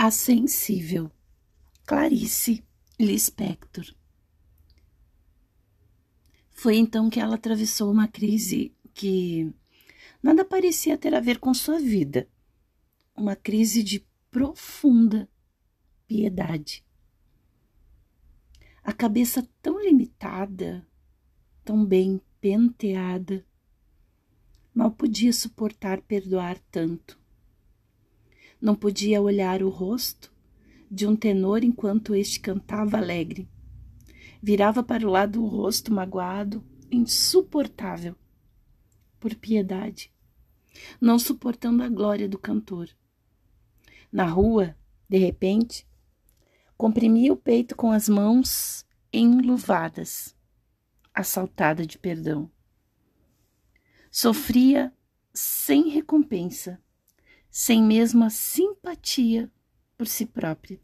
[0.00, 1.10] A sensível
[1.84, 2.62] Clarice
[3.00, 3.92] Lispector.
[6.52, 9.52] Foi então que ela atravessou uma crise que
[10.22, 12.28] nada parecia ter a ver com sua vida.
[13.12, 15.28] Uma crise de profunda
[16.06, 16.86] piedade.
[18.84, 20.86] A cabeça tão limitada,
[21.64, 23.44] tão bem penteada,
[24.72, 27.18] mal podia suportar perdoar tanto
[28.60, 30.32] não podia olhar o rosto
[30.90, 33.48] de um tenor enquanto este cantava alegre.
[34.42, 38.16] Virava para o lado o rosto magoado, insuportável,
[39.20, 40.12] por piedade,
[41.00, 42.88] não suportando a glória do cantor.
[44.10, 44.76] Na rua,
[45.08, 45.86] de repente,
[46.76, 50.34] comprimia o peito com as mãos enluvadas,
[51.12, 52.50] assaltada de perdão.
[54.10, 54.92] Sofria
[55.34, 56.80] sem recompensa
[57.60, 59.50] sem mesmo a simpatia
[59.96, 60.80] por si própria.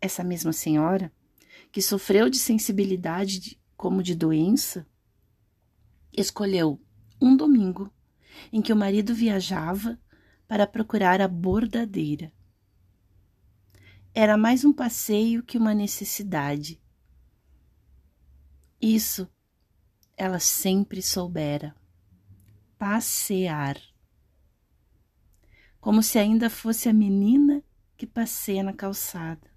[0.00, 1.12] Essa mesma senhora,
[1.70, 4.84] que sofreu de sensibilidade como de doença,
[6.12, 6.82] escolheu
[7.22, 7.94] um domingo
[8.52, 9.96] em que o marido viajava
[10.48, 12.32] para procurar a bordadeira.
[14.12, 16.82] Era mais um passeio que uma necessidade.
[18.82, 19.30] Isso
[20.16, 21.72] ela sempre soubera.
[22.76, 23.80] Passear
[25.80, 27.62] como se ainda fosse a menina
[27.96, 29.50] que passeia na calçada.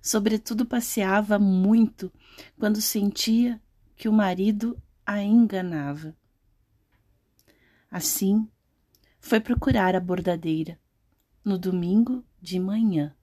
[0.00, 2.12] Sobretudo passeava muito
[2.58, 3.60] quando sentia
[3.96, 6.16] que o marido a enganava.
[7.90, 8.48] Assim,
[9.18, 10.78] foi procurar a bordadeira
[11.44, 13.14] no domingo de manhã.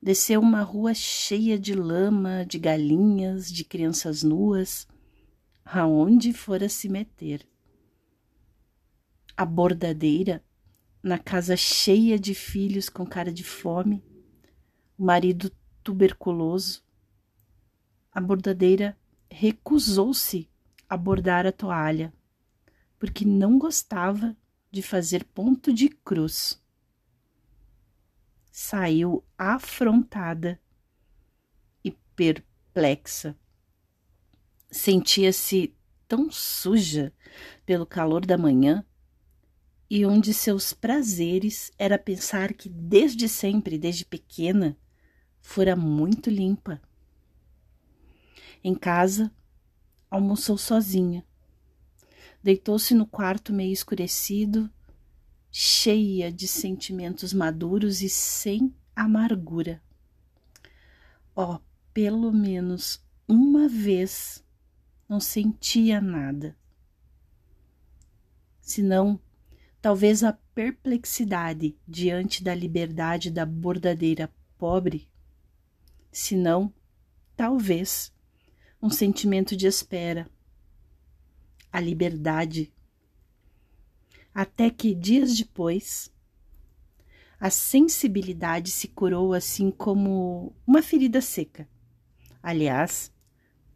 [0.00, 4.86] Desceu uma rua cheia de lama, de galinhas, de crianças nuas,
[5.64, 7.48] aonde fora se meter
[9.36, 10.44] a bordadeira,
[11.02, 14.02] na casa cheia de filhos com cara de fome,
[14.96, 15.50] o marido
[15.82, 16.82] tuberculoso.
[18.12, 18.96] A bordadeira
[19.30, 20.48] recusou-se
[20.88, 22.12] a bordar a toalha,
[22.98, 24.36] porque não gostava
[24.70, 26.62] de fazer ponto de cruz.
[28.50, 30.60] Saiu afrontada
[31.82, 33.36] e perplexa.
[34.70, 35.74] Sentia-se
[36.06, 37.12] tão suja
[37.66, 38.84] pelo calor da manhã
[39.88, 44.76] e um de seus prazeres era pensar que desde sempre, desde pequena,
[45.40, 46.80] fora muito limpa.
[48.62, 49.30] Em casa,
[50.10, 51.24] almoçou sozinha.
[52.42, 54.70] Deitou-se no quarto meio escurecido,
[55.50, 59.82] cheia de sentimentos maduros e sem amargura.
[61.36, 61.58] Oh,
[61.92, 64.44] pelo menos uma vez
[65.08, 66.56] não sentia nada.
[68.60, 69.20] Senão,
[69.84, 75.06] Talvez a perplexidade diante da liberdade da bordadeira pobre,
[76.10, 76.72] se não,
[77.36, 78.10] talvez,
[78.80, 80.26] um sentimento de espera,
[81.70, 82.72] a liberdade.
[84.34, 86.10] Até que, dias depois,
[87.38, 91.68] a sensibilidade se curou assim como uma ferida seca.
[92.42, 93.12] Aliás,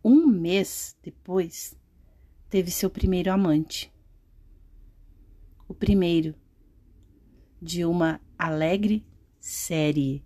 [0.03, 1.77] um mês depois,
[2.49, 3.93] teve seu primeiro amante
[5.79, 6.35] primeiro
[7.61, 9.05] de uma alegre
[9.41, 10.25] série.